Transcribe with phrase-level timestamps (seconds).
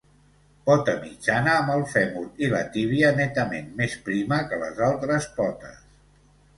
[0.69, 5.83] Pota mitjana amb el fèmur i la tíbia netament més prima que les altres potes.